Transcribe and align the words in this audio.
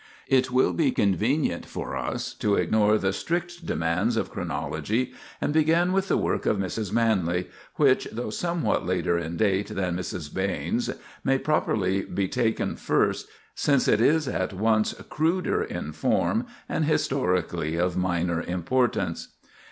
It 0.25 0.49
will 0.49 0.73
be 0.73 0.89
convenient 0.89 1.67
for 1.67 1.95
us 1.95 2.33
to 2.33 2.55
ignore 2.55 2.97
the 2.97 3.13
strict 3.13 3.67
demands 3.67 4.17
of 4.17 4.31
chronology 4.31 5.13
and 5.39 5.53
begin 5.53 5.93
with 5.93 6.07
the 6.07 6.17
work 6.17 6.47
of 6.47 6.57
Mrs. 6.57 6.91
Manley, 6.91 7.51
which, 7.75 8.07
though 8.11 8.31
somewhat 8.31 8.83
later 8.83 9.19
in 9.19 9.37
date 9.37 9.67
than 9.67 9.95
Mrs. 9.95 10.33
Behn's, 10.33 10.89
may 11.23 11.37
properly 11.37 12.01
be 12.03 12.27
taken 12.27 12.75
first, 12.77 13.27
since 13.53 13.87
it 13.87 14.01
is 14.01 14.27
at 14.27 14.53
once 14.53 14.95
cruder 15.07 15.63
in 15.63 15.91
form 15.91 16.47
and 16.67 16.85
historically 16.85 17.75
of 17.75 17.95
minor 17.95 18.41
importance. 18.41 19.27